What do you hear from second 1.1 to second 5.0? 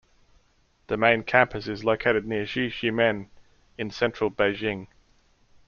campus is located near Xizhimen in central Beijing.